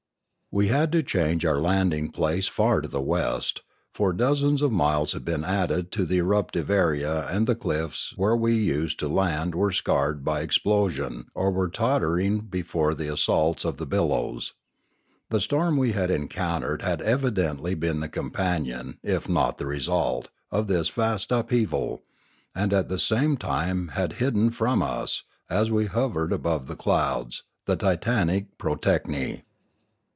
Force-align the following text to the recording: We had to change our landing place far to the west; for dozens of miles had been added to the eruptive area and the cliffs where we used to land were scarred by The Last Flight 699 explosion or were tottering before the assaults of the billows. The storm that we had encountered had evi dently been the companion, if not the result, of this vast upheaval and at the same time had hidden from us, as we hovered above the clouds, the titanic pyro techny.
We 0.53 0.67
had 0.67 0.91
to 0.91 1.01
change 1.01 1.45
our 1.45 1.61
landing 1.61 2.11
place 2.11 2.49
far 2.49 2.81
to 2.81 2.87
the 2.89 2.99
west; 2.99 3.61
for 3.93 4.11
dozens 4.11 4.61
of 4.61 4.69
miles 4.69 5.13
had 5.13 5.23
been 5.23 5.45
added 5.45 5.93
to 5.93 6.03
the 6.05 6.17
eruptive 6.17 6.69
area 6.69 7.25
and 7.29 7.47
the 7.47 7.55
cliffs 7.55 8.11
where 8.17 8.35
we 8.35 8.53
used 8.55 8.99
to 8.99 9.07
land 9.07 9.55
were 9.55 9.71
scarred 9.71 10.25
by 10.25 10.39
The 10.41 10.47
Last 10.47 10.61
Flight 10.61 10.91
699 10.91 11.21
explosion 11.23 11.31
or 11.33 11.51
were 11.51 11.69
tottering 11.69 12.39
before 12.41 12.93
the 12.93 13.07
assaults 13.07 13.63
of 13.63 13.77
the 13.77 13.85
billows. 13.85 14.51
The 15.29 15.39
storm 15.39 15.75
that 15.75 15.79
we 15.79 15.91
had 15.93 16.11
encountered 16.11 16.81
had 16.81 16.99
evi 16.99 17.31
dently 17.31 17.79
been 17.79 18.01
the 18.01 18.09
companion, 18.09 18.97
if 19.01 19.29
not 19.29 19.57
the 19.57 19.65
result, 19.67 20.31
of 20.51 20.67
this 20.67 20.89
vast 20.89 21.31
upheaval 21.31 22.03
and 22.53 22.73
at 22.73 22.89
the 22.89 22.99
same 22.99 23.37
time 23.37 23.87
had 23.93 24.15
hidden 24.19 24.51
from 24.51 24.81
us, 24.83 25.23
as 25.49 25.71
we 25.71 25.85
hovered 25.85 26.33
above 26.33 26.67
the 26.67 26.75
clouds, 26.75 27.43
the 27.67 27.77
titanic 27.77 28.57
pyro 28.57 28.75
techny. 28.75 29.43